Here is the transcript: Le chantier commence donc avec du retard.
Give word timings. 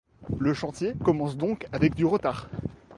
Le 0.39 0.55
chantier 0.55 0.95
commence 1.03 1.37
donc 1.37 1.67
avec 1.71 1.93
du 1.93 2.05
retard. 2.07 2.49